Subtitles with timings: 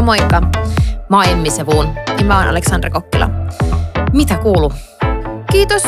[0.00, 0.40] No moikka.
[1.10, 1.94] Mä oon Emmi Sevuun.
[2.18, 3.30] Ja mä oon Aleksandra Kokkila.
[4.12, 4.72] Mitä kuuluu?
[5.52, 5.82] Kiitos.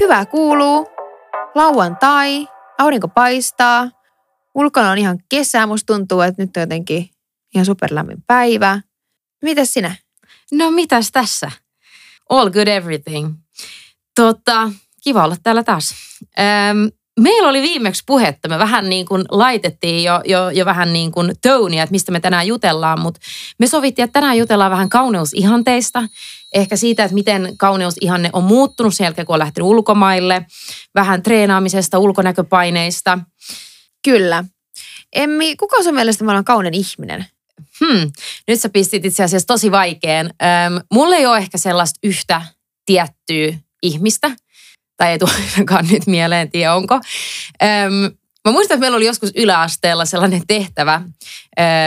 [0.00, 0.86] Hyvää kuuluu.
[1.54, 2.48] Lauantai.
[2.78, 3.90] Aurinko paistaa.
[4.54, 5.66] Ulkona on ihan kesä.
[5.66, 7.10] Musta tuntuu, että nyt on jotenkin
[7.54, 8.80] ihan superlämmin päivä.
[9.42, 9.96] Mitäs sinä?
[10.52, 11.50] No mitäs tässä?
[12.28, 13.34] All good everything.
[14.16, 14.72] Tota,
[15.04, 15.94] kiva olla täällä taas.
[16.38, 21.12] Öm, meillä oli viimeksi puhetta, me vähän niin kuin laitettiin jo, jo, jo vähän niin
[21.12, 23.20] kuin tonia, että mistä me tänään jutellaan, mutta
[23.58, 26.02] me sovittiin, että tänään jutellaan vähän kauneusihanteista,
[26.54, 30.46] ehkä siitä, että miten kauneusihanne on muuttunut sen jälkeen, kun on lähtenyt ulkomaille,
[30.94, 33.18] vähän treenaamisesta, ulkonäköpaineista.
[34.04, 34.44] Kyllä.
[35.12, 37.26] Emmi, kuka on sun mielestä mä olen kaunein ihminen?
[37.80, 38.10] Hmm,
[38.48, 40.26] nyt sä pistit itse asiassa tosi vaikean.
[40.26, 42.42] Öm, mulla ei ole ehkä sellaista yhtä
[42.86, 44.30] tiettyä ihmistä,
[45.00, 46.94] tai ei tule ainakaan nyt mieleen, tiedä onko.
[46.94, 51.02] Öm, mä muistan, että meillä oli joskus yläasteella sellainen tehtävä,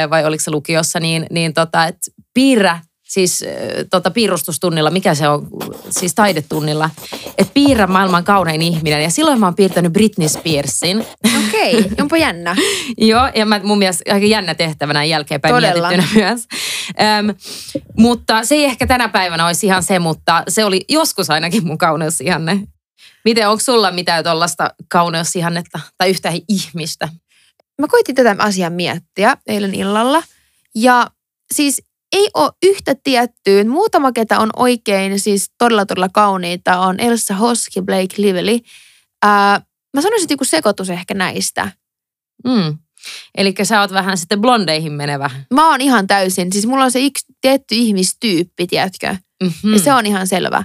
[0.10, 2.80] vai oliko se lukiossa, niin, niin tota, että piirrä
[3.14, 3.46] siis
[3.92, 5.48] tota, piirustustunnilla, mikä se on,
[5.90, 6.90] siis taidetunnilla,
[7.38, 9.04] että piirrä maailman kaunein ihminen.
[9.04, 11.06] Ja silloin mä oon piirtänyt Britney Spearsin.
[11.48, 12.56] Okei, okay, onpa jännä.
[12.98, 15.90] Joo, ja mä, mun mielestä aika jännä tehtävänä jälkeenpäin Todella.
[15.90, 16.48] mietittynä myös.
[17.20, 17.36] Öm,
[17.98, 21.78] mutta se ei ehkä tänä päivänä olisi ihan se, mutta se oli joskus ainakin mun
[21.78, 22.60] kauneusihanne.
[23.26, 27.10] Miten, onko sulla mitään tuollaista kauneusihannetta tai yhtä ihmistä?
[27.82, 30.24] Mä koitin tätä asiaa miettiä eilen illalla.
[30.76, 31.08] Ja
[31.54, 33.64] siis ei ole yhtä tiettyä.
[33.64, 38.60] Muutama, ketä on oikein, siis todella todella kauniita, on Elsa Hoski, Blake Lively.
[39.24, 39.62] Ää,
[39.94, 41.72] mä sanoisin joku sekoitus ehkä näistä.
[42.48, 42.78] Mm.
[43.38, 45.30] Eli sä oot vähän sitten blondeihin menevä.
[45.54, 46.52] Mä oon ihan täysin.
[46.52, 49.16] Siis mulla on se yksi tietty ihmistyyppi, tiedätkö?
[49.44, 49.74] Mm-hmm.
[49.74, 50.64] Ja se on ihan selvä.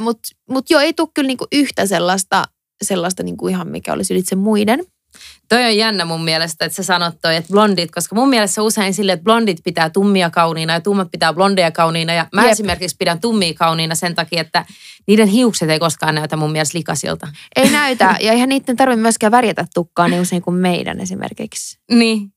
[0.00, 2.44] Mutta mut joo, ei tule kyllä niinku yhtä sellaista,
[2.84, 4.84] sellaista niinku ihan mikä olisi ylitse muiden.
[5.48, 8.94] Toi on jännä mun mielestä, että sä sanot toi, että blondit, koska mun mielestä usein
[8.94, 12.12] sille, että blondit pitää tummia kauniina ja tummat pitää blondeja kauniina.
[12.12, 12.50] Ja mä Jep.
[12.50, 14.64] esimerkiksi pidän tummia kauniina sen takia, että
[15.06, 17.28] niiden hiukset ei koskaan näytä mun mielestä likasilta.
[17.56, 21.78] Ei näytä, ja eihän niiden tarvitse myöskään värjätä tukkaa niin usein kuin meidän esimerkiksi.
[21.90, 22.32] Niin.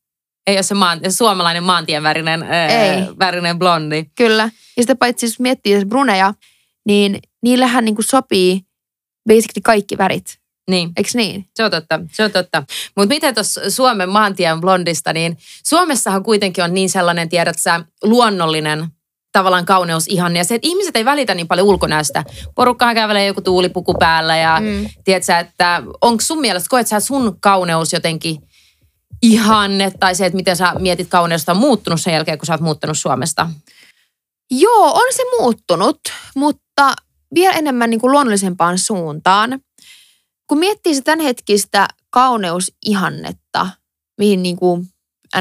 [0.47, 3.03] Ei ole se, maan, suomalainen maantien värinen, ei.
[3.19, 4.05] värinen blondi.
[4.15, 4.49] Kyllä.
[4.77, 6.33] Ja sitä paitsi jos miettii bruneja,
[6.85, 8.61] niin niillähän niin kuin sopii
[9.27, 10.37] basically kaikki värit.
[10.69, 10.91] Niin.
[10.97, 11.45] Eikö niin?
[11.55, 12.63] Se on totta, se on totta.
[12.95, 18.87] Mutta miten tuossa Suomen maantien blondista, niin Suomessahan kuitenkin on niin sellainen, tiedät sä, luonnollinen
[19.31, 20.35] tavallaan kauneus ihan.
[20.35, 22.23] Ja se, että ihmiset ei välitä niin paljon ulkonäöstä.
[22.55, 24.89] Porukkahan kävelee joku tuulipuku päällä ja mm.
[25.03, 28.37] tiedätkö että onko sun mielestä, koet sä sun kauneus jotenkin
[29.21, 32.61] ihanne tai se, että miten sä mietit kauneusta on muuttunut sen jälkeen, kun sä oot
[32.61, 33.49] muuttanut Suomesta?
[34.51, 35.99] Joo, on se muuttunut,
[36.35, 36.64] mutta
[37.35, 39.59] vielä enemmän niin kuin luonnollisempaan suuntaan
[40.47, 43.67] kun miettii sitä hetkistä kauneusihannetta,
[44.17, 44.87] mihin niin kuin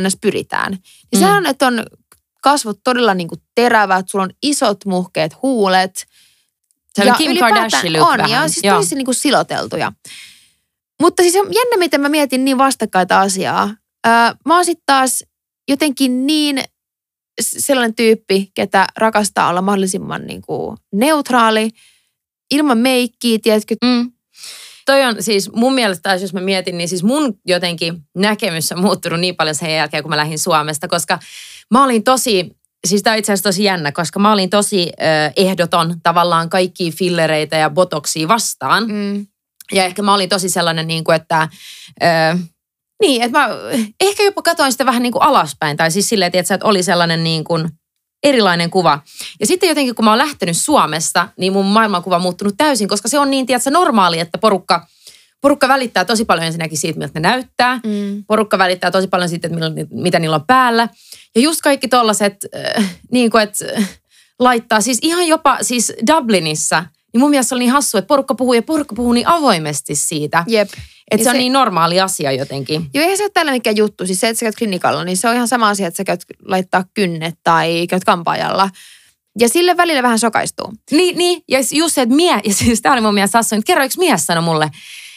[0.01, 0.17] ns.
[0.21, 0.81] pyritään, niin
[1.15, 1.19] mm.
[1.19, 1.83] sehän on, että on
[2.41, 6.07] kasvot todella niin kuin terävät, sulla on isot muhkeet huulet.
[6.95, 8.31] Se oli Kim Kardashian on, vähän.
[8.31, 9.93] ja siis tosi niin kuin siloteltuja.
[11.01, 13.71] Mutta siis on jännä, miten mä mietin niin vastakkaita asiaa.
[14.07, 14.13] Öö,
[14.47, 15.25] mä oon sitten taas
[15.69, 16.65] jotenkin niin
[17.41, 21.71] sellainen tyyppi, ketä rakastaa olla mahdollisimman niin kuin neutraali,
[22.51, 24.15] ilman meikkiä, tiedätkö, mm
[24.87, 29.21] toi on siis mun mielestä, jos mä mietin, niin siis mun jotenkin näkemys on muuttunut
[29.21, 31.19] niin paljon sen jälkeen, kun mä lähdin Suomesta, koska
[31.71, 32.57] mä olin tosi,
[32.87, 36.93] siis tämä on itse asiassa tosi jännä, koska mä olin tosi äh, ehdoton tavallaan kaikki
[36.93, 38.89] fillereitä ja botoksia vastaan.
[38.89, 39.27] Mm.
[39.73, 41.49] Ja ehkä mä olin tosi sellainen, niin kuin, että...
[42.03, 42.39] Äh,
[43.03, 43.49] niin, että mä
[44.01, 45.77] ehkä jopa katoin sitä vähän niin kuin alaspäin.
[45.77, 47.69] Tai siis silleen, että, oli sellainen niin kuin
[48.23, 49.01] erilainen kuva.
[49.41, 53.09] Ja sitten jotenkin, kun mä oon lähtenyt Suomesta, niin mun maailmankuva on muuttunut täysin, koska
[53.09, 54.87] se on niin, tiedätkö, normaali, että porukka,
[55.41, 57.81] porukka välittää tosi paljon ensinnäkin siitä, miltä ne näyttää.
[57.87, 58.25] Mm.
[58.27, 59.59] Porukka välittää tosi paljon siitä, että
[59.91, 60.89] mitä niillä on päällä.
[61.35, 62.37] Ja just kaikki tollaset,
[62.77, 63.89] äh, niin kuin, että äh,
[64.39, 66.85] laittaa, siis ihan jopa siis Dublinissa,
[67.15, 69.95] niin mun mielestä se oli niin hassu, että porukka puhuu ja porukka puhuu niin avoimesti
[69.95, 70.45] siitä.
[70.47, 70.69] Jep.
[71.11, 72.91] Että se, se on niin normaali asia jotenkin.
[72.95, 74.07] Joo, eihän se ole tällä mikään juttu.
[74.07, 76.25] Siis se, että sä käyt klinikalla, niin se on ihan sama asia, että sä käyt
[76.45, 78.71] laittaa kynnet tai käyt kampaajalla.
[79.39, 80.73] Ja sille välillä vähän sokaistuu.
[80.91, 81.43] Niin, niin.
[81.49, 83.99] ja just se, että mie, ja siis tämä oli mun mielestä Sassu, että kerro yksi
[83.99, 84.71] mies sanoi mulle,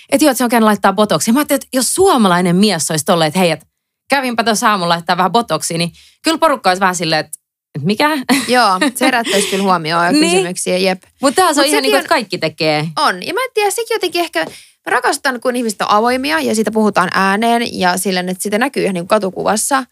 [0.10, 1.34] että joo, että se on käynyt laittaa botoksia.
[1.34, 3.66] Mä ajattelin, että jos suomalainen mies olisi tolleen, että hei, että
[4.10, 5.92] kävinpä tuossa aamulla laittaa vähän botoksia, niin
[6.24, 7.40] kyllä porukka olisi vähän silleen, että
[7.81, 8.09] mikä?
[8.47, 10.31] Joo, se herättäisi kyllä huomioon ja niin.
[10.31, 11.03] kysymyksiä, jep.
[11.21, 12.88] Mutta tämä on Mut ihan niin kuin, että kaikki tekee.
[12.95, 14.45] On, ja mä en tiedä, sekin jotenkin ehkä,
[14.88, 18.83] Mä rakastan, kun ihmiset on avoimia ja siitä puhutaan ääneen ja sillä, että sitä näkyy
[18.83, 19.83] ihan niin katukuvassa.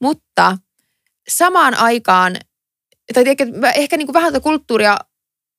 [0.00, 0.58] Mutta
[1.28, 2.36] samaan aikaan,
[3.14, 4.96] tai tiedätkö, ehkä niin kuin vähän tätä kulttuuria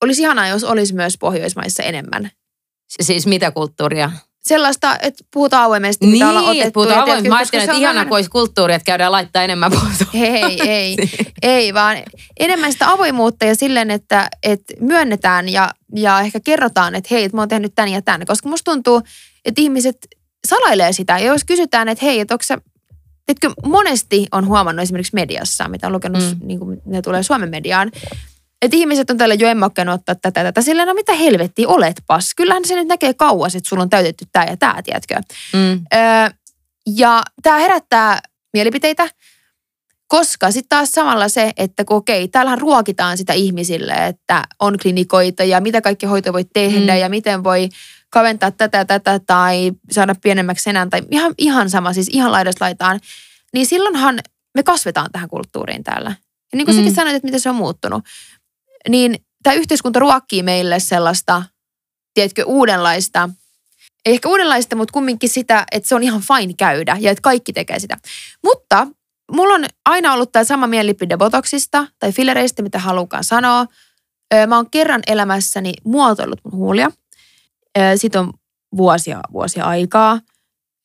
[0.03, 2.31] olisi ihanaa, jos olisi myös Pohjoismaissa enemmän.
[3.01, 4.11] Siis mitä kulttuuria?
[4.43, 6.67] Sellaista, että puhutaan avoimesti, mitä ollaan Niin, otettu.
[6.67, 7.29] että puhutaan avoimesti.
[7.29, 10.09] Mä se että ihana, kun olisi kulttuuri, että käydään laittaa enemmän puhutaan.
[10.23, 10.97] Ei, ei,
[11.41, 11.97] ei, vaan
[12.39, 17.37] enemmän sitä avoimuutta ja silleen, että, että myönnetään ja, ja ehkä kerrotaan, että hei, että
[17.37, 18.25] mä oon tehnyt tän ja tän.
[18.25, 19.01] Koska musta tuntuu,
[19.45, 19.97] että ihmiset
[20.47, 21.19] salailee sitä.
[21.19, 22.57] Ja jos kysytään, että hei, että onko sä,
[23.27, 26.47] etkö monesti on huomannut esimerkiksi mediassa, mitä on lukenut, mm.
[26.47, 27.91] niin kuin ne tulee Suomen mediaan,
[28.63, 30.61] että ihmiset on tällä jo en mä ottaa tätä, tätä.
[30.61, 32.33] Silleen, no mitä helvettiä, oletpas.
[32.35, 35.15] Kyllähän se nyt näkee kauas, että sulla on täytetty tämä ja tämä, tiedätkö.
[35.53, 35.81] Mm.
[35.93, 36.29] Öö,
[36.95, 38.19] ja tämä herättää
[38.53, 39.09] mielipiteitä,
[40.07, 45.43] koska sitten taas samalla se, että kun okei, täällähän ruokitaan sitä ihmisille, että on klinikoita
[45.43, 46.99] ja mitä kaikki hoito voi tehdä Mm.
[46.99, 47.69] ja miten voi
[48.09, 52.65] kaventaa tätä ja tätä tai saada pienemmäksi senän tai ihan, ihan sama, siis ihan laidasta
[52.65, 52.99] laitaan.
[53.53, 54.19] Niin silloinhan
[54.55, 56.09] me kasvetaan tähän kulttuuriin täällä.
[56.53, 56.79] Ja niin kuin mm.
[56.79, 58.03] säkin sanoit, että miten se on muuttunut,
[58.89, 61.43] niin tämä yhteiskunta ruokkii meille sellaista,
[62.13, 63.29] tiedätkö, uudenlaista
[64.05, 67.53] ei ehkä uudenlaista, mutta kumminkin sitä, että se on ihan fine käydä ja että kaikki
[67.53, 67.97] tekee sitä.
[68.43, 68.87] Mutta
[69.31, 73.65] mulla on aina ollut tämä sama mielipide botoksista tai fillereistä, mitä halukaan sanoa.
[74.47, 76.91] Mä oon kerran elämässäni muotoillut mun huulia.
[77.95, 78.33] Siitä on
[78.77, 80.19] vuosia, vuosia aikaa.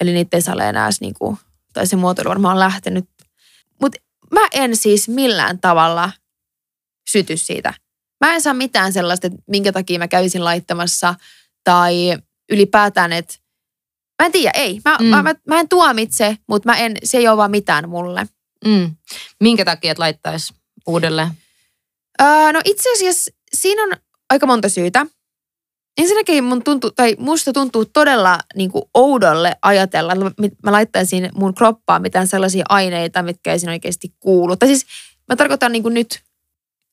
[0.01, 1.39] Eli niitä ei saa olla enää niinku,
[1.73, 3.09] tai se muotoilu varmaan lähtenyt.
[3.81, 3.99] Mutta
[4.33, 6.13] mä en siis millään tavalla
[7.11, 7.75] syty siitä.
[8.25, 11.15] Mä en saa mitään sellaista, että minkä takia mä kävisin laittamassa
[11.65, 12.17] tai
[12.51, 13.35] ylipäätään, että
[14.23, 14.81] mä en tiedä, ei.
[14.85, 15.07] Mä, Mm.
[15.07, 18.27] mä, mä, mä en tuomitse, mutta mä en, se ei ole vaan mitään mulle.
[18.65, 18.97] Mm.
[19.41, 20.55] Minkä takia et laittaisi
[20.87, 21.29] uudelleen?
[22.23, 23.93] Öö, no itse asiassa siinä on
[24.31, 25.07] aika monta syytä.
[25.99, 31.29] Ensinnäkin mun tuntuu, tai musta tuntuu todella niin kuin oudolle ajatella, että mä- mä laittaisin
[31.35, 34.57] mun kroppaan mitään sellaisia aineita, mitkä ei siinä oikeasti kuulu.
[34.57, 34.87] Tai siis
[35.29, 36.21] mä tarkoitan niin kuin nyt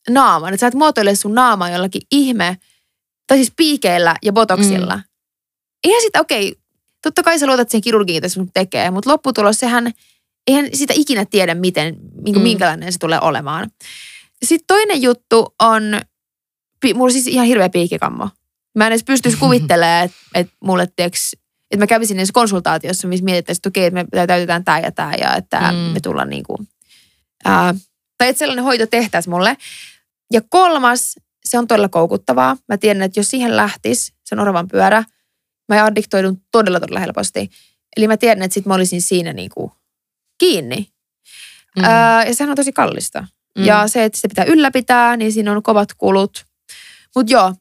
[0.10, 2.58] naaman, että sä et muotoile sun naamaa jollakin ihme,
[3.28, 4.96] tai siis piikeillä ja botoksilla.
[4.96, 5.04] Mm.
[5.84, 6.56] Eihän sitä, okei,
[7.04, 9.92] totta kai sä luotat siihen kirurgiin, mitä sun tekee, mutta lopputulos sehän,
[10.48, 12.42] eihän sitä ikinä tiedä, miten, niin Mm.
[12.42, 13.72] minkälainen se tulee olemaan.
[14.46, 16.02] Sitten toinen juttu on,
[16.82, 18.30] pi- mulla on siis ihan hirveä piikikammo.
[18.76, 21.34] Mä en edes pystyisi kuvittelemaan, että, että mulle tiiäks,
[21.72, 25.14] että mä kävisin edes konsultaatiossa, missä mietittäisiin, että okei, että me täytetään tämä ja tämä
[25.14, 25.78] ja että mm.
[25.78, 26.68] me tullaan niin kuin,
[27.46, 27.76] ää,
[28.18, 29.58] tai että sellainen hoito tehtäisiin mulle.
[30.34, 32.58] Ja kolmas, se on todella koukuttavaa.
[32.68, 35.04] Mä tiedän, että jos siihen lähtisi, se on oravan pyörä,
[35.70, 37.50] mä addiktoidun todella, todella helposti.
[37.98, 39.72] Eli mä tiedän, että sit mä olisin siinä niin kuin
[40.38, 40.78] kiinni.
[41.76, 41.82] Mm.
[41.82, 41.86] Mm.
[41.86, 43.22] Ää, ja sehän on tosi kallista.
[43.22, 43.28] Mm.
[43.62, 43.66] Mm.
[43.66, 46.46] Ja se, että sitä pitää ylläpitää, niin siinä on kovat kulut.
[47.16, 47.54] Mutta joo,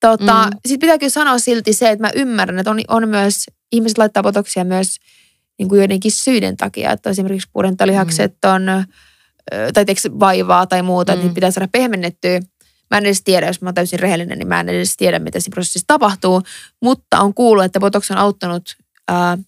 [0.00, 0.50] tota, Mm.
[0.50, 0.58] mm.
[0.66, 4.22] sitten pitää kyllä sanoa silti se, että mä ymmärrän, että on, on myös, ihmiset laittaa
[4.22, 4.96] botoksia myös
[5.58, 8.82] niin kuin joidenkin syiden takia, että esimerkiksi pudentalihakset on, ö,
[9.74, 11.14] tai teekö vaivaa tai muuta, mm.
[11.14, 11.28] että Mm.
[11.28, 12.40] niitä pitää saada pehmennettyä.
[12.90, 15.40] Mä en edes tiedä, jos mä oon täysin rehellinen, niin mä en edes tiedä, mitä
[15.40, 16.42] siinä prosessissa tapahtuu,
[16.82, 18.76] mutta on kuullut, että botox on auttanut
[19.08, 19.38] ää,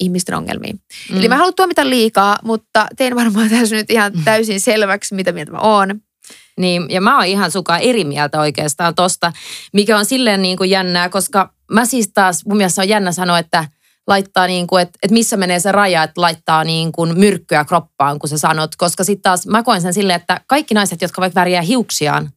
[0.00, 0.80] ihmisten ongelmiin.
[1.10, 1.18] Mm.
[1.18, 5.32] Eli mä en halua tuomita liikaa, mutta tein varmaan tässä nyt ihan täysin selväksi, mitä
[5.32, 6.00] mieltä mä oon.
[6.58, 9.32] Niin, ja mä oon ihan sukaan eri mieltä oikeastaan tosta,
[9.72, 13.38] mikä on silleen niin kuin jännää, koska mä siis taas, mun mielestä on jännä sanoa,
[13.38, 13.64] että
[14.06, 18.18] laittaa niin kuin, että, että missä menee se raja, että laittaa niin kuin myrkkyä kroppaan,
[18.18, 18.76] kun sä sanot.
[18.76, 22.30] Koska sitten taas mä koen sen silleen, että kaikki naiset, jotka vaikka värjää hiuksiaan,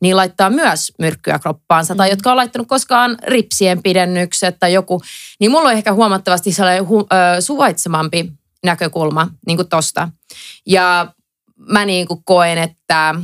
[0.00, 1.94] niin laittaa myös myrkkyä kroppaansa.
[1.94, 1.98] Mm.
[1.98, 5.02] Tai jotka on laittanut koskaan ripsien pidennykset tai joku.
[5.40, 8.32] Niin mulla on ehkä huomattavasti sellainen hu, ö, suvaitsemampi
[8.64, 10.08] näkökulma niin kuin tosta.
[10.66, 11.12] Ja
[11.56, 13.14] mä niin kuin koen, että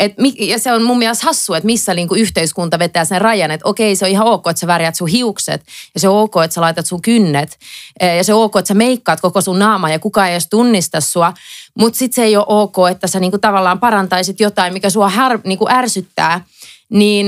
[0.00, 3.68] et, ja se on mun mielestä hassu, että missä niinku yhteiskunta vetää sen rajan, että
[3.68, 5.62] okei, se on ihan ok, että sä värjät sun hiukset,
[5.94, 7.58] ja se on ok, että sä laitat sun kynnet,
[8.00, 10.46] eh, ja se on ok, että sä meikkaat koko sun naama, ja kukaan ei edes
[10.50, 11.32] tunnista sua,
[11.78, 15.38] mutta sitten se ei ole ok, että sä niinku tavallaan parantaisit jotain, mikä sua här,
[15.44, 16.44] niinku ärsyttää,
[16.90, 17.26] niin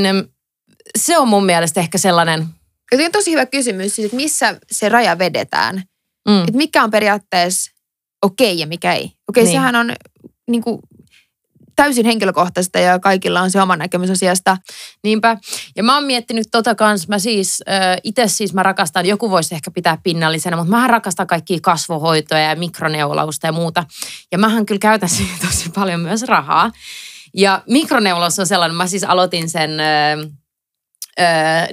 [0.98, 2.46] se on mun mielestä ehkä sellainen,
[2.90, 5.82] toi on tosi hyvä kysymys, siis, että missä se raja vedetään.
[6.28, 7.70] mm, Että mikä on periaatteessa
[8.22, 9.12] okei ja mikä ei.
[9.28, 9.48] Okei, Niin.
[9.50, 9.60] niin.
[9.60, 9.92] sehän on
[10.50, 10.78] niin kuin,
[11.82, 14.56] täysin henkilökohtaista ja kaikilla on se oma näkemys asiasta.
[15.02, 15.36] Niinpä.
[15.76, 19.54] Ja mä oon miettinyt tota kans, mä siis, äh, itse siis mä rakastan, joku voisi
[19.54, 23.84] ehkä pitää pinnallisena, mutta mä rakastan kaikkia kasvohoitoja ja mikroneulausta ja muuta.
[24.32, 26.70] Ja mähän kyllä käytän siihen tosi paljon myös rahaa.
[27.34, 29.86] Ja mikroneulaus on sellainen, mä siis aloitin sen äh,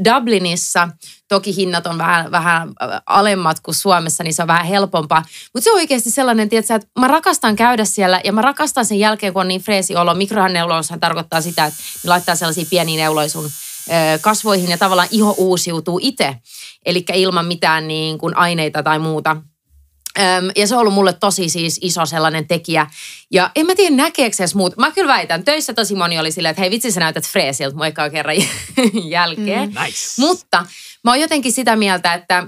[0.06, 0.90] Dublinissa.
[1.28, 5.24] Toki hinnat on vähän, vähän äh, alemmat kuin Suomessa, niin se on vähän helpompaa.
[5.54, 9.00] Mutta se on oikeasti sellainen, tietsä, että mä rakastan käydä siellä ja mä rakastan sen
[9.00, 10.14] jälkeen, kun on niin freesi olo.
[10.14, 13.50] Mikroneulaushan tarkoittaa sitä, että ne laittaa sellaisia pieniä neuloja sun
[14.22, 16.36] kasvoihin ja tavallaan iho uusiutuu itse.
[16.86, 19.38] Eli ilman mitään niin kuin aineita tai muuta.
[20.20, 22.88] Öm, ja se on ollut mulle tosi siis iso sellainen tekijä.
[23.32, 24.78] Ja en mä tiedä näkeekö se edes muut.
[24.78, 27.86] Mä kyllä väitän, töissä tosi moni oli silleen, että hei vitsi sä näytät freesiltä mun
[27.86, 28.36] ekaa kerran
[29.10, 29.70] jälkeen.
[29.70, 29.84] Mm.
[29.84, 30.22] Nice.
[30.22, 30.66] Mutta
[31.04, 32.48] mä oon jotenkin sitä mieltä, että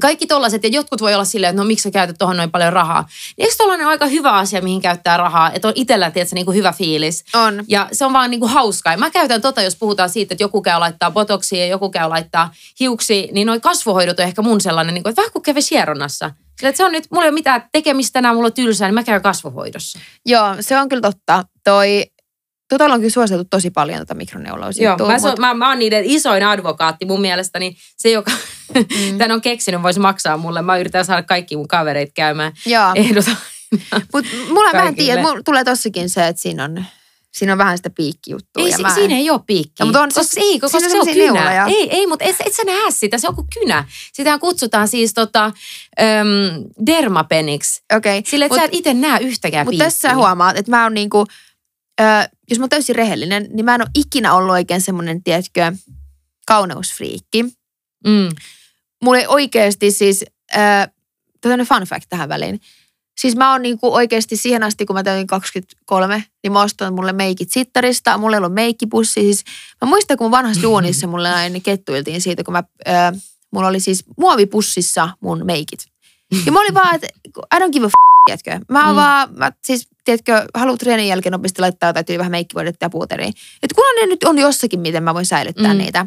[0.00, 2.72] kaikki tollaset, ja jotkut voi olla silleen, että no miksi sä käytät tuohon noin paljon
[2.72, 3.08] rahaa.
[3.36, 6.56] Niin eikö tollainen aika hyvä asia, mihin käyttää rahaa, että on itsellä, tiedätkö, niin kuin
[6.56, 7.24] hyvä fiilis.
[7.34, 7.64] On.
[7.68, 8.92] Ja se on vaan niin kuin hauskaa.
[8.92, 12.08] Ja mä käytän tota, jos puhutaan siitä, että joku käy laittaa botoksia ja joku käy
[12.08, 15.74] laittaa hiuksi, niin noi kasvohoidot on ehkä mun sellainen, niin kuin, että vähän kuin kävisi
[15.74, 16.30] hieronnassa.
[16.56, 18.94] Sillä, että se on nyt, mulla ei ole mitään tekemistä tänään, mulla on tylsää, niin
[18.94, 19.98] mä käyn kasvohoidossa.
[20.26, 21.44] Joo, se on kyllä totta.
[21.64, 22.04] Toi,
[22.68, 24.78] tota on kyllä suositeltu tosi paljon tota mikroneulaus.
[24.78, 28.30] Joo, mä, so, mä, mä oon niiden isoin advokaatti mun mielestä, niin se, joka
[28.74, 28.84] mm.
[29.18, 30.62] tämän on keksinyt, voisi maksaa mulle.
[30.62, 32.52] Mä yritän saada kaikki mun kavereita käymään.
[32.66, 33.36] Joo, Ehdotan.
[34.12, 35.06] mutta mulla vähän Kaikille.
[35.06, 36.84] tiedä, mulla tulee tossakin se, että siinä on,
[37.38, 38.64] siinä on vähän sitä piikkijuttua.
[38.64, 39.74] Ei, ja si- mä- siinä ei ole piikkiä.
[39.78, 41.24] No, mutta on koska, ei, koska se on kynä.
[41.32, 41.66] neuloja.
[41.66, 43.84] Ei, ei, mutta et, et sä näe sitä, se on kuin kynä.
[44.12, 45.54] Sitähän kutsutaan siis tota, äm,
[46.86, 47.82] dermapeniksi.
[47.96, 48.22] Okei.
[48.26, 50.94] Sille, että Mut- sä et itse näe yhtäkään Mutta tässä sä huomaat, että mä oon
[50.94, 51.26] niinku,
[52.00, 52.04] ö,
[52.50, 55.72] jos mä oon täysin rehellinen, niin mä en ole ikinä ollut oikein semmoinen, tiedätkö,
[56.46, 57.42] kauneusfriikki.
[58.06, 58.28] Mm.
[59.02, 60.24] Mulla ei oikeasti siis,
[60.54, 60.58] ö,
[61.40, 62.60] tämmöinen fun fact tähän väliin.
[63.20, 67.12] Siis mä oon niinku oikeasti siihen asti, kun mä täytin 23, niin mä ostan mulle
[67.12, 68.18] meikit sittarista.
[68.18, 69.20] Mulla ei ollut meikkipussi.
[69.20, 69.44] Siis
[69.84, 72.92] mä muistan, kun mun vanhassa duunissa mulle aina kettuiltiin siitä, kun mä, ö,
[73.50, 75.86] mulla oli siis muovipussissa mun meikit.
[76.46, 77.06] Ja mä olin vaan, että
[77.54, 77.92] I don't give a f***,
[78.26, 78.64] tiedätkö.
[78.72, 78.96] Mä Mm.
[78.96, 83.32] vaan, mä, siis, tiedätkö, haluan treenin jälkeen nopeasti laittaa jotain tyyli vähän meikkivoidetta ja puuteriin.
[83.62, 85.78] Että kunhan ne nyt on jossakin, miten mä voin säilyttää Mm.
[85.78, 86.06] niitä.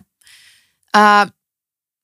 [0.98, 1.32] Uh,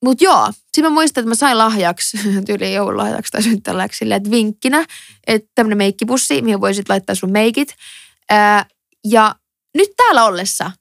[0.05, 4.31] Mutta joo, sitten mä muistan, että mä sain lahjaksi, tyyliin joululahjaksi tai synttäläksi, silleen, että
[4.31, 4.85] vinkkinä,
[5.27, 7.75] että tämmöinen meikkipussi, mihin voisit laittaa sun meikit.
[8.29, 8.65] Ää,
[9.07, 9.35] ja
[9.77, 10.71] nyt täällä ollessa,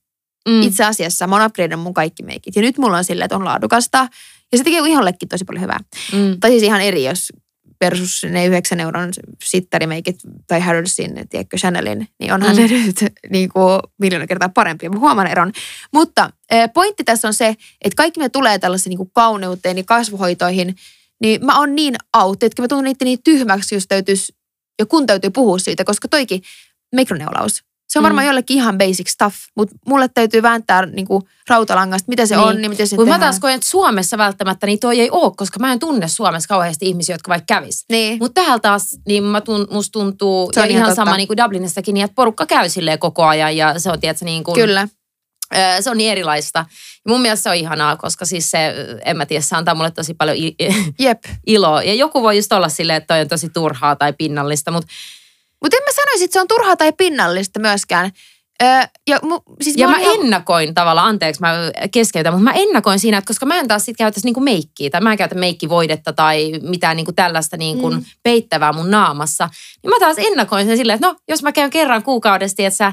[0.49, 0.55] Mm.
[0.55, 0.63] mm.
[0.63, 2.57] itse asiassa, mä oon upgradeannut mun kaikki meikit.
[2.57, 4.09] Ja nyt mulla on silleen, että on laadukasta.
[4.53, 5.81] Ja se tekee ihollekin tosi paljon hyvää.
[6.13, 6.41] Mm.
[6.41, 7.33] Tai siis ihan eri, jos
[7.85, 9.11] versus ne 9 euron
[9.45, 12.63] sittarimeikit tai Harrodsin, tiedätkö, Chanelin, niin onhan Mm.
[12.63, 14.91] ne nyt niin kuin miljoona kertaa parempia.
[14.91, 15.53] Mä huomaan eron.
[15.93, 17.47] Mutta eh, pointti tässä on se,
[17.85, 20.77] että kaikki me tulee tällaisiin niin kuin kauneuteen ja kasvohoitoihin,
[21.23, 24.35] niin mä oon niin out, että mä tunnen itse niin tyhmäksi, jos täytyisi,
[24.79, 26.43] ja kun täytyy puhua siitä, koska toikin
[26.95, 27.65] mikroneulaus,
[27.95, 28.05] se on Mm.
[28.05, 32.47] varmaan jollekin ihan basic stuff, mutta mulle täytyy vääntää niin kuin rautalangasta, mitä se Niin.
[32.49, 35.33] on, niin miten se Mutta mä taas koen, että Suomessa välttämättä niin toi ei ole,
[35.37, 37.85] koska mä en tunne Suomessa kauheasti ihmisiä, jotka vaikka kävis.
[37.91, 38.19] Niin.
[38.21, 41.37] Mutta täällä taas, niin mä tun, musta tuntuu, Se ja on ihan, sama niin kuin
[41.37, 44.89] Dublinissakin, niin että porukka käy silleen koko ajan ja se on, tiedätkö, niin kuin, Kyllä.
[45.81, 46.67] Se on niin erilaista.
[47.09, 48.75] Mun mielestä se on ihanaa, koska siis se,
[49.05, 50.57] en mä tiedä, se antaa mulle tosi paljon i-
[50.99, 51.19] Jep.
[51.47, 51.83] iloa.
[51.83, 54.89] Ja joku voi just olla silleen, että toi on tosi turhaa tai pinnallista, mutta
[55.65, 58.11] Mutta en mä sanoisi, että se on turhaa tai pinnallista myöskään.
[58.63, 58.69] Öö,
[59.09, 61.55] ja mu, siis ja mä mä ihan- ennakoin tavallaan, anteeksi mä
[61.93, 65.01] keskeytän, mutta mä ennakoin siinä, että koska mä en taas sit käytäisi niinku meikkiä tai
[65.01, 68.05] mä en käytä meikkivoidetta tai mitään niinku tällaista niinku Mm.
[68.23, 69.49] peittävää mun naamassa,
[69.83, 72.93] niin mä taas ennakoin sen silleen, että no jos mä käyn kerran kuukaudessa, että sä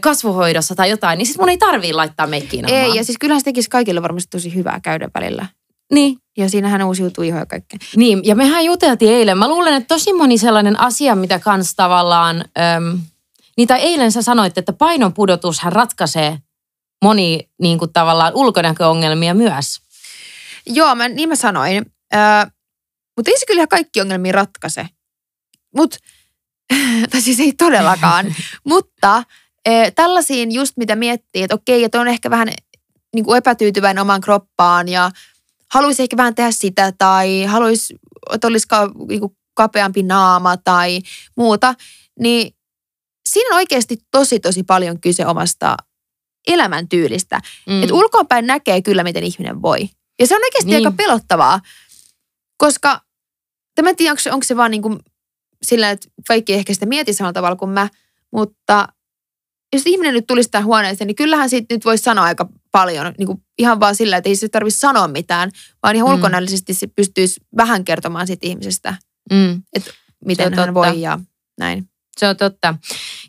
[0.00, 2.84] kasvohoidossa tai jotain, niin sit mun ei tarvii laittaa meikkiä naamaan.
[2.84, 5.46] Ei, ja siis kyllähän se tekisi kaikille varmasti tosi hyvää käydä välillä.
[5.92, 7.78] Niin, Ja siinähän uusiutuu ja kaikkea.
[7.96, 9.38] Niin, ja mehän juteltiin eilen.
[9.38, 12.44] Mä luulen, että tosi moni sellainen asia, mitä kans tavallaan,
[12.76, 13.00] äm,
[13.56, 16.38] niin tai eilen sä sanoit, että painon pudotushan ratkaisee
[17.04, 19.80] moni niin kuin tavallaan ulkonäköongelmia myös.
[20.66, 21.92] Joo, mä, niin mä sanoin.
[22.14, 22.20] Öö,
[23.16, 24.88] mutta ei se kyllä ihan kaikki ongelmia ratkaise.
[25.76, 25.96] Mut,
[27.10, 28.34] tai siis ei todellakaan.
[28.68, 29.22] mutta
[29.64, 32.48] e, tällaisiin just mitä miettii, että okei, että on ehkä vähän
[33.14, 35.10] niin kuin epätyytyväinen omaan kroppaan ja
[35.74, 37.94] haluaisi ehkä vähän tehdä sitä tai haluaisi,
[38.32, 41.00] että olisi ka, niin kuin kapeampi naama tai
[41.36, 41.74] muuta,
[42.20, 42.54] niin
[43.28, 45.76] siinä on oikeasti tosi tosi paljon kyse omasta
[46.48, 47.40] elämäntyylistä.
[47.66, 47.82] Mm.
[47.82, 49.88] Että ulkoapäin näkee kyllä, miten ihminen voi.
[50.18, 50.86] Ja se on oikeasti Niin.
[50.86, 51.60] aika pelottavaa,
[52.56, 53.00] koska
[53.74, 54.98] tämä en tiedä, onko se, onko se vaan niin kuin
[55.62, 57.88] sillä, että kaikki ehkä sitä mieti samalla tavalla kuin mä,
[58.32, 58.88] mutta
[59.74, 63.26] jos ihminen nyt tulisi tähän huoneeseen, niin kyllähän siitä nyt voisi sanoa aika paljon, niin
[63.26, 65.50] kuin ihan vaan sillä, että ei se tarvitse sanoa mitään,
[65.82, 66.14] vaan ihan Mm.
[66.14, 68.94] ulkonäöllisesti se pystyisi vähän kertomaan siitä ihmisestä,
[69.32, 69.62] Mm.
[70.24, 70.74] miten on hän totta.
[70.74, 71.18] voi ja
[71.58, 71.84] näin.
[72.18, 72.74] Se on totta.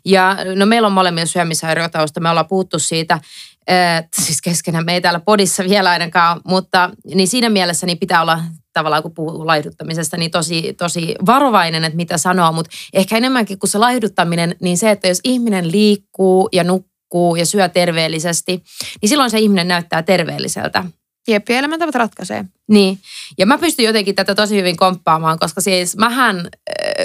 [0.04, 2.20] Ja no meillä on molemmilla syömishäiriötausta.
[2.20, 3.20] Me ollaan puhuttu siitä,
[3.66, 8.22] että siis keskenään me ei täällä podissa vielä ainakaan, mutta niin siinä mielessä niin pitää
[8.22, 8.40] olla
[8.72, 13.70] tavallaan, kun puhuu laihduttamisesta, niin tosi, tosi varovainen, että mitä sanoo, mutta ehkä enemmänkin kuin
[13.70, 18.62] se laihduttaminen, niin se, että jos ihminen liikkuu ja nukkuu ja syö terveellisesti,
[19.02, 20.84] niin silloin se ihminen näyttää terveelliseltä.
[21.28, 22.44] Jep, ja elämäntavat ratkaisee.
[22.68, 22.98] Niin,
[23.38, 26.48] ja mä pystyn jotenkin tätä tosi hyvin komppaamaan, koska siis mähän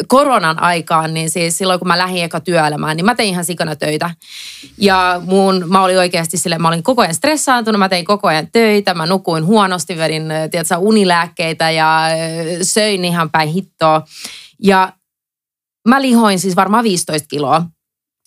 [0.07, 3.75] koronan aikaan, niin siis silloin kun mä lähdin eka työelämään, niin mä tein ihan sikana
[3.75, 4.09] töitä.
[4.77, 8.47] Ja mun, mä olin oikeasti sille, mä olin koko ajan stressaantunut, mä tein koko ajan
[8.51, 12.01] töitä, mä nukuin huonosti, vedin tiedätkö, unilääkkeitä ja
[12.61, 14.01] söin ihan päin hittoa.
[14.63, 14.93] Ja
[15.87, 17.63] mä lihoin siis varmaan 15 kiloa.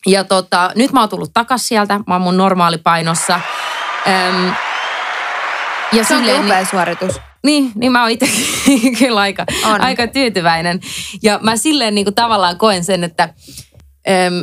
[0.07, 3.41] Ja tota, nyt mä oon tullut takas sieltä, mä oon mun normaalipainossa.
[4.07, 4.53] Öm,
[5.93, 7.30] ja se on silleen, upea niin, suoritus.
[7.45, 8.29] Niin, niin mä oon itse
[8.99, 10.81] kyllä aika, aika tyytyväinen.
[11.23, 13.23] Ja mä silleen niin kuin tavallaan koen sen, että
[14.09, 14.43] äm,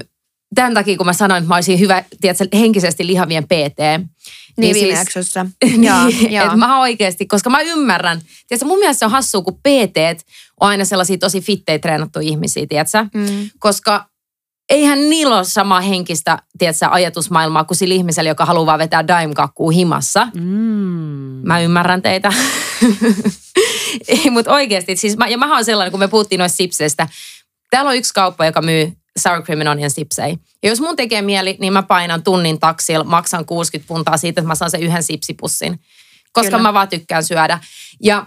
[0.56, 3.80] tämän takia kun mä sanoin, että mä olisin hyvä tiedätkö, henkisesti lihavien PT.
[3.80, 4.10] Niin,
[4.58, 5.46] niin viime siis, jaksossa.
[5.66, 6.58] niin, joo.
[6.58, 8.22] mä oikeasti, koska mä ymmärrän.
[8.48, 9.98] Tiedätkö, mun mielestä se on hassua, kun PT
[10.60, 13.06] on aina sellaisia tosi fittejä treenattuja ihmisiä, tiedätkö?
[13.13, 13.50] Mm.
[13.60, 14.06] Koska
[14.70, 20.28] eihän niillä ole samaa henkistä tiedätkö, ajatusmaailmaa kuin sillä ihmisellä, joka haluaa vetää daimkakkuu himassa.
[20.36, 20.42] Mm.
[21.44, 22.34] Mä ymmärrän teitä.
[24.08, 24.96] Ei, mutta oikeasti.
[24.96, 27.08] Siis mä, ja mä oon sellainen, kun me puhuttiin noista sipseistä.
[27.70, 30.38] Täällä on yksi kauppa, joka myy sour cream and onion sipsei.
[30.64, 34.48] Ja jos mun tekee mieli, niin mä painan tunnin taksilla, maksan 60 puntaa siitä, että
[34.48, 35.80] mä saan sen yhden sipsipussin.
[36.34, 36.64] Koska Kyllä.
[36.64, 37.60] mä vaan tykkään syödä.
[38.04, 38.26] Ja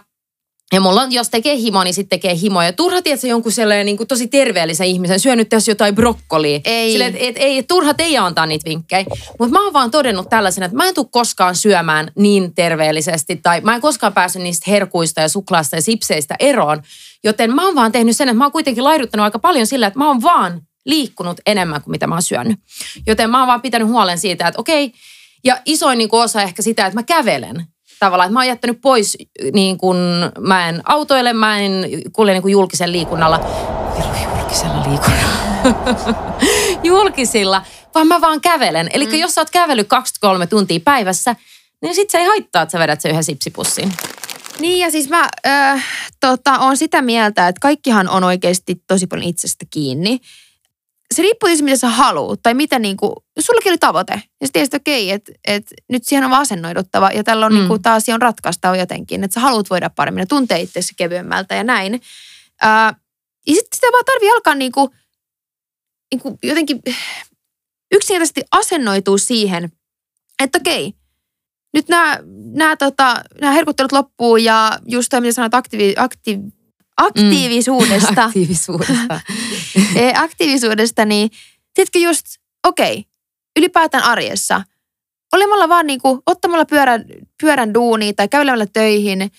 [0.73, 2.63] ja mulla on, jos tekee himo, niin sitten tekee himo.
[2.63, 6.61] Ja turha tiedätkö jonkun sellainen niin kuin tosi terveellisen ihmisen, syönyt tässä jotain brokkolia.
[6.65, 6.93] Ei.
[6.93, 9.05] Sille, et, et, ei, turha teidän antaa niitä vinkkejä.
[9.39, 13.37] Mutta mä oon vaan todennut tällaisen, että mä en tule koskaan syömään niin terveellisesti.
[13.37, 16.83] Tai mä en koskaan pääse niistä herkuista ja suklaasta ja sipseistä eroon.
[17.25, 19.99] Joten mä oon vaan tehnyt sen, että mä oon kuitenkin laiduttanut aika paljon sillä, että
[19.99, 22.59] mä oon vaan liikkunut enemmän kuin mitä mä oon syönyt.
[23.07, 24.93] Joten mä oon vaan pitänyt huolen siitä, että okei,
[25.45, 27.67] ja isoin niin osa ehkä sitä, että mä kävelen
[28.01, 29.19] tavallaan, että mä oon jättänyt pois,
[29.53, 29.97] niin kun
[30.39, 31.73] mä en autoile, mä en
[32.13, 33.41] kulje niin julkisen liikunnalla.
[34.37, 35.41] Julkisella liikunnalla.
[36.85, 37.63] Julkisilla,
[37.95, 38.91] vaan mä vaan kävelen.
[38.93, 39.15] Eli mm.
[39.15, 41.37] jos sä oot kävellyt 23 tuntia päivässä,
[41.83, 43.93] niin sit se ei haittaa, että sä vedät sen yhden sipsipussin.
[44.59, 45.85] Niin ja siis mä äh,
[46.21, 50.21] tota, on sitä mieltä, että kaikkihan on oikeasti tosi paljon itsestä kiinni
[51.15, 54.23] se riippuu siis mitä sä haluat tai mitä niinku, sullakin oli tavoite.
[54.41, 57.59] Ja sä tiesit, okei, okay, että et, nyt siihen on asennoiduttava ja tällä on mm.
[57.59, 61.55] niinku, tämä asia on ratkaistava jotenkin, että sä haluat voida paremmin ja tuntee itsesi kevyemmältä
[61.55, 62.01] ja näin.
[62.63, 62.95] Ää,
[63.47, 64.91] ja sitten sitä vaan tarvii alkaa niinku,
[66.13, 66.83] niinku jotenkin
[67.93, 69.73] yksinkertaisesti asennoituu siihen,
[70.43, 71.01] että okei, okay,
[71.75, 72.19] nyt nämä,
[72.53, 76.43] nämä, tota, nämä herkuttelut loppuu ja just toi, mitä sanoit, aktiivi, aktiivi,
[77.07, 78.13] aktiivisuudesta.
[78.13, 78.25] Mm.
[78.29, 79.21] aktiivisuudesta.
[80.25, 81.31] Aktiivisuudesta, niin
[81.75, 82.27] tiedätkö just,
[82.67, 83.05] okei, okay,
[83.57, 84.63] ylipäätään arjessa,
[85.33, 87.05] olemalla vaan niin kuin, ottamalla pyörän,
[87.43, 89.31] pyörän duuniin tai käymällä töihin,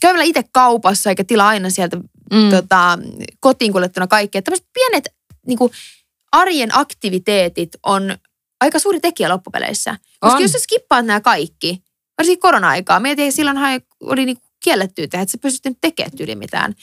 [0.00, 1.96] käymällä itse kaupassa eikä tilaa aina sieltä
[2.32, 2.50] mm.
[2.50, 2.98] tota,
[3.40, 4.42] kotiin kuljettuna kaikkea.
[4.42, 5.08] Tämmöiset pienet
[5.46, 5.72] niin kuin,
[6.32, 8.16] arjen aktiviteetit on
[8.60, 9.96] aika suuri tekijä loppupeleissä.
[10.20, 10.42] Koska on.
[10.42, 11.82] jos sä skippaat nämä kaikki,
[12.18, 16.74] varsinkin korona-aikaa, mietin, silloinhan oli niin kiellettyä tehdä, että sä pystyt tekemään yli mitään.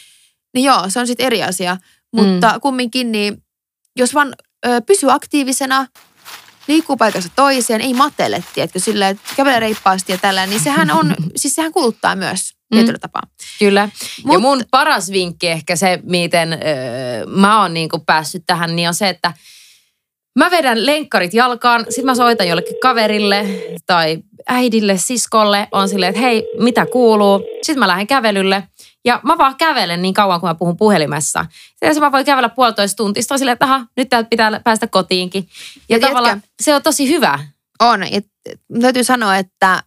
[0.54, 1.78] Niin joo, se on sitten eri asia.
[2.16, 2.62] Mutta mm.
[2.62, 3.44] kumminkin, niin
[3.96, 4.36] jos vaan
[4.66, 5.88] ö, pysyy aktiivisena,
[6.68, 11.16] liikkuu paikassa toiseen, ei matele, tiedätkö, sillä että kävelee reippaasti ja tällä, niin sehän on,
[11.36, 12.76] siis sehän kuluttaa myös mm.
[12.76, 13.24] tietyllä tapaa.
[13.60, 13.90] Kyllä.
[14.26, 16.60] Mut, ja mun paras vinkki ehkä se, miten öö,
[17.26, 19.34] mä oon niinku päässyt tähän, niin on se, että
[20.40, 23.46] mä vedän lenkkarit jalkaan, sit mä soitan jollekin kaverille
[23.86, 27.42] tai äidille, siskolle, on silleen, että hei, mitä kuuluu?
[27.62, 28.64] Sitten mä lähden kävelylle
[29.06, 31.46] ja mä vaan kävelen niin kauan, kun mä puhun puhelimessa.
[31.70, 35.50] Sitten mä voin kävellä puolitoista on silleen, että aha, nyt täältä pitää päästä kotiinkin.
[35.90, 37.40] Ja, ja tavallaan se on tosi hyvä.
[37.80, 38.14] On.
[38.14, 38.22] Ja
[38.82, 39.84] täytyy sanoa, että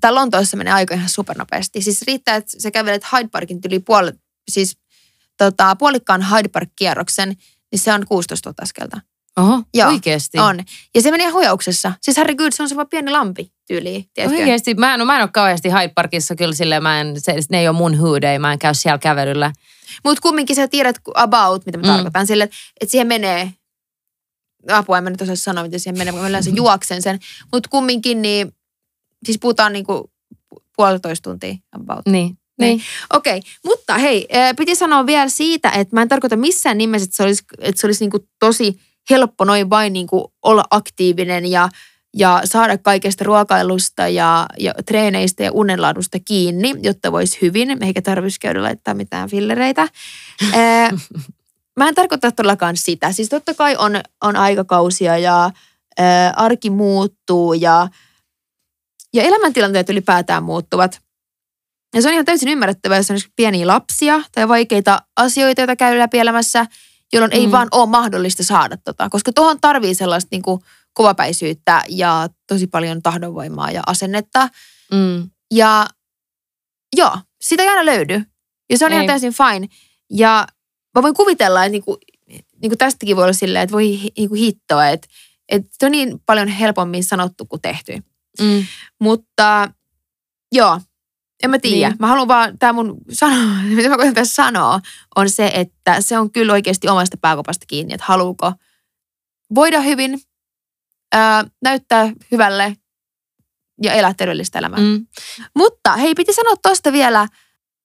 [0.00, 1.82] tämä Lontoossa menee aika ihan supernopeasti.
[1.82, 4.10] Siis riittää, että sä kävelet Hyde Parkin yli puol,
[4.50, 4.76] siis,
[5.36, 7.36] tota, puolikkaan Hyde Park-kierroksen,
[7.72, 9.00] niin se on 16 000 askelta.
[9.36, 10.38] Oho, Joo, oikeasti?
[10.38, 10.60] On.
[10.94, 11.92] Ja se menee huijauksessa.
[12.02, 14.04] Siis herregud, se on se vaan pieni lampi tyyli.
[14.26, 14.74] Oikeasti?
[14.74, 17.68] Mä en, mä en ole kauheasti Hyde Parkissa kyllä silleen, mä en, se, ne ei
[17.68, 19.52] ole mun huudei, mä en käy siellä kävelyllä.
[20.04, 21.92] Mutta kumminkin sä tiedät about, mitä mä mm.
[21.92, 22.26] tarkoitan.
[22.26, 23.52] Sille, että, että siihen menee,
[24.68, 27.18] apua en mä nyt osaa sanoa, miten siihen menee, kun mä yleensä juoksen sen.
[27.52, 28.52] Mutta kumminkin, niin
[29.24, 30.10] siis puhutaan niinku
[30.76, 32.06] puolitoista tuntia about.
[32.06, 32.38] Niin.
[32.58, 32.76] Niin.
[32.76, 32.82] niin.
[33.12, 33.50] Okei, okay.
[33.64, 37.44] mutta hei, piti sanoa vielä siitä, että mä en tarkoita missään nimessä, että se olisi,
[37.58, 41.68] että se olisi niinku tosi helppo noin vain niin kuin olla aktiivinen ja,
[42.16, 48.40] ja saada kaikesta ruokailusta ja, ja treeneistä ja unenlaadusta kiinni, jotta voisi hyvin, eikä tarvitsisi
[48.40, 49.88] käydä laittaa mitään fillereitä.
[51.76, 53.12] Mä en tarkoita todellakaan sitä.
[53.12, 55.50] Siis totta kai on, on aikakausia ja
[55.98, 57.88] ää, arki muuttuu ja,
[59.14, 61.00] ja elämäntilanteet ylipäätään muuttuvat.
[61.94, 65.98] Ja se on ihan täysin ymmärrettävää, jos on pieniä lapsia tai vaikeita asioita, joita käy
[65.98, 66.66] läpi elämässä–
[67.12, 67.38] jolloin mm.
[67.38, 69.08] ei vaan ole mahdollista saada tota.
[69.08, 70.60] Koska tuohon tarvii sellaista niin kuin
[70.94, 74.48] kovapäisyyttä ja tosi paljon tahdonvoimaa ja asennetta.
[74.92, 75.30] Mm.
[75.54, 75.86] Ja
[76.96, 78.22] joo, sitä ei aina löydy.
[78.70, 78.96] Ja se on ei.
[78.96, 79.68] ihan täysin fine.
[80.10, 80.46] Ja
[80.94, 81.98] mä voin kuvitella, että niinku,
[82.62, 85.08] niinku tästäkin voi olla silleen, että voi niinku hittoa, että,
[85.48, 87.98] että se on niin paljon helpommin sanottu kuin tehty.
[88.40, 88.64] Mm.
[89.00, 89.70] Mutta
[90.52, 90.80] joo,
[91.42, 91.76] en mä tiedä.
[91.76, 91.88] Niin.
[91.88, 91.96] Niin.
[92.00, 93.36] Mä haluan vaan, tämä mun sano,
[93.76, 94.80] mitä mä koitan tässä sanoa,
[95.16, 98.52] on se, että se on kyllä oikeasti omasta pääkopasta kiinni, että haluuko
[99.54, 100.20] voida hyvin,
[101.12, 102.76] ää, näyttää hyvälle
[103.82, 104.80] ja elää terveellistä elämää.
[104.80, 105.06] Mm.
[105.56, 107.28] Mutta hei, piti sanoa tuosta vielä,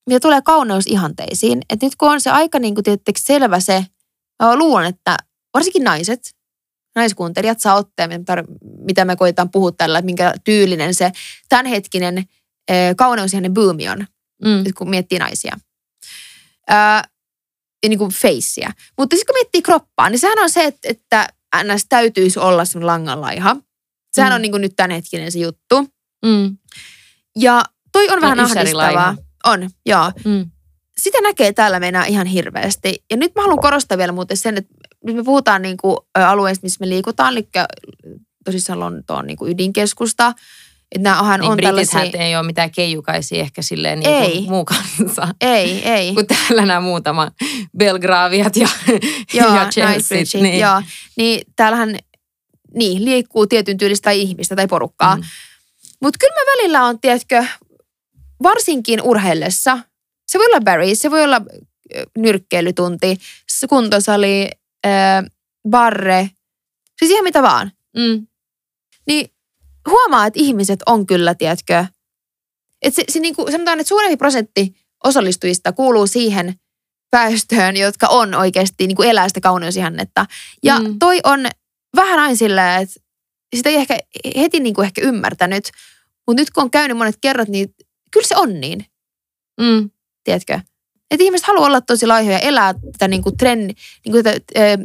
[0.09, 2.83] mitä tulee kauneusihanteisiin, että nyt kun on se aika niin kuin
[3.17, 3.85] selvä se,
[4.43, 5.17] mä luulen, että
[5.53, 6.19] varsinkin naiset,
[6.95, 8.07] naiskuuntelijat saa ottaa,
[8.79, 11.11] mitä me koitetaan puhua tällä, että minkä tyylinen se
[11.49, 12.23] tämänhetkinen
[12.97, 14.07] kauneusihanne boomi on,
[14.45, 14.63] Mm.
[14.63, 15.57] nyt kun miettii naisia.
[16.67, 17.07] Ää,
[17.83, 18.71] ja niin kuin feissiä.
[18.97, 21.27] Mutta sitten kun miettii kroppaa, niin sehän on se, että, että
[21.63, 21.85] ns.
[21.89, 23.55] täytyisi olla semmoinen langanlaiha.
[24.13, 24.35] Sehän Mm.
[24.35, 25.87] on niin kuin nyt tämänhetkinen se juttu.
[26.25, 26.57] Mm.
[27.39, 29.03] Ja toi on vähän ysärilaiha.
[29.07, 29.25] ahdistavaa.
[29.53, 30.11] On, joo.
[30.25, 30.51] Mm.
[30.97, 33.03] Sitä näkee täällä meinaa ihan hirveästi.
[33.11, 34.73] Ja nyt mä haluan korostaa vielä muuten sen, että
[35.05, 37.47] nyt me puhutaan niin kuin alueista, missä me liikutaan, eli
[38.45, 40.33] tosissaan Lontoon niin kuin ydinkeskusta.
[40.95, 42.01] Että näähän Niin on tällaisia...
[42.01, 44.31] ei ole mitään keijukaisia ehkä silleen niin Ei.
[44.31, 45.27] kuin muu kansa.
[45.41, 46.13] Ei, ei.
[46.13, 47.31] Kun täällä nämä muutama
[47.77, 48.67] Belgraviat ja,
[49.33, 50.17] joo, ja Nice Chelsea.
[50.17, 50.59] Bridge, niin.
[50.59, 50.81] joo.
[51.17, 51.97] Niin täällähän
[52.73, 55.15] niin, liikkuu tietyn tyylistä ihmistä tai porukkaa.
[55.15, 55.23] Mm.
[56.01, 57.45] Mutta kyllä mä välillä on, tiedätkö,
[58.43, 59.79] varsinkin urheillessa,
[60.27, 61.41] se voi olla Barry, se voi olla
[62.17, 63.17] nyrkkeilytunti,
[63.69, 64.49] kuntosali,
[64.85, 64.89] ö,
[65.69, 66.29] barre,
[66.99, 67.71] siis ihan mitä vaan.
[67.97, 68.27] Mm.
[69.07, 69.32] Niin
[69.89, 71.85] huomaa, että ihmiset on kyllä, tiedätkö,
[72.81, 76.53] että se, se niinku, sanotaan, että suurempi prosentti osallistujista kuuluu siihen
[77.11, 80.25] väestöön, jotka on oikeasti niin kuin elää sitä kauneusihannetta.
[80.63, 80.99] Ja Mm.
[80.99, 81.39] toi on
[81.95, 82.95] vähän aina silleen, että
[83.55, 83.97] sitä ei ehkä
[84.37, 85.71] heti niin kuin ehkä ymmärtänyt,
[86.27, 87.75] mutta nyt kun on käynyt monet kerrat, niin
[88.11, 88.85] kyllä se on niin,
[89.61, 89.89] Mm.
[90.23, 90.59] tiedätkö?
[91.11, 93.61] Että ihmiset haluaa olla tosi laihoja, elää tätä niin kuin trend,
[94.05, 94.77] niin kuin tätä, äh,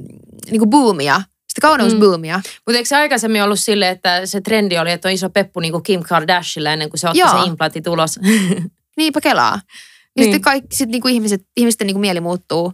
[0.50, 1.22] niin kuin boomia,
[1.58, 2.36] sitä kauneusboomia.
[2.36, 2.42] Mm.
[2.66, 5.72] Mutta eikö se aikaisemmin ollut silleen, että se trendi oli, että on iso peppu niin
[5.72, 7.30] kuin Kim Kardashianilla ennen kuin se otti Joo.
[7.42, 8.18] se implantti tulos?
[8.96, 9.54] Niinpä kelaa.
[9.54, 9.60] Ja
[10.16, 10.24] Niin.
[10.24, 12.72] sitten kaikki sit niinku ihmiset, ihmisten niinku mieli muuttuu.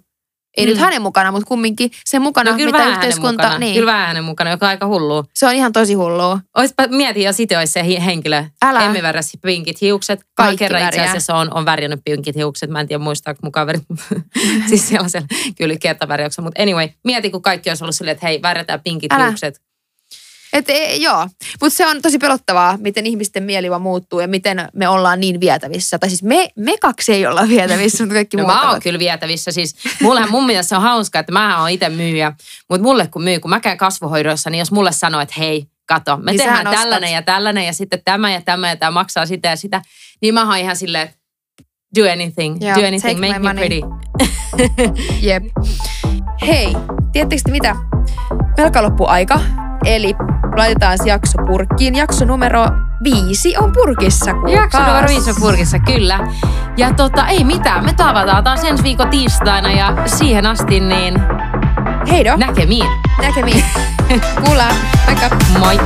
[0.57, 0.71] Ei Mm.
[0.71, 3.43] nyt hänen mukana, mutta kumminkin sen mukana, No kyllä mitä yhteiskunta...
[3.43, 3.59] mukana.
[3.59, 5.25] Niin, Kyllä vähän hänen mukana, joka on aika hullu.
[5.35, 6.39] se on ihan tosi hullua.
[6.57, 8.45] Oispa, mieti, jos itse olisi se henkilö.
[8.65, 8.85] Älä.
[8.85, 10.21] Emmi värjäsi pinkit hiukset.
[10.35, 11.11] Kaikki kerran itse värjää.
[11.11, 12.71] asiassa on, on värjännyt pinkit hiukset.
[12.71, 13.83] Mä en tiedä muistaako mun kaverit.
[14.69, 15.25] siis sellaisen
[15.59, 16.45] kyllä kertavärjäyksen.
[16.45, 19.25] Mutta anyway, mieti kun kaikki olisi ollut silleen, että hei, värjätään pinkit Älä.
[19.27, 19.61] hiukset.
[20.55, 21.29] Et, e, joo,
[21.61, 25.41] mutta se on tosi pelottavaa, miten ihmisten mieli vaan muuttuu ja miten me ollaan niin
[25.41, 25.99] vietävissä.
[25.99, 28.99] Tai siis me, me kaksi ei olla vietävissä, mutta kaikki No muut mä oon kyllä
[28.99, 29.53] vietävissä.
[29.53, 32.33] Siis mullehan mun mielestä on hauskaa, että mä oon itse myyjä.
[32.69, 36.17] Mutta mulle kun myy, kun mä käyn kasvohoidossa, niin jos mulle sanoo, että hei, kato,
[36.17, 39.49] me Niin tehdään tällainen ja tällainen ja sitten tämä ja tämä ja tämä maksaa sitä
[39.49, 39.83] ja sitä,
[40.23, 41.17] niin mä oon ihan silleen, että
[41.99, 43.67] do anything, Joo, do anything, make me money.
[43.67, 43.81] pretty.
[45.27, 45.43] Jep.
[46.47, 46.77] Hei,
[47.13, 47.77] tiedättekö te mitä?
[48.57, 49.41] Melka loppu aika,
[49.85, 50.15] eli
[50.57, 51.95] laitetaan se jakso purkkiin.
[51.95, 52.67] Jakso numero
[53.05, 54.53] viisi on purkissa, kuulkaas.
[54.55, 56.19] Jakso numero viisi on purkissa, kyllä.
[56.77, 61.15] Ja tota, ei mitään, me tavataan taas ensi viikon tiistaina ja siihen asti niin
[62.11, 62.87] Heido, näkemiin.
[63.23, 63.65] näkemiin.
[64.45, 64.75] Kuullaan.
[65.07, 65.37] Moikka.
[65.59, 65.79] Moi!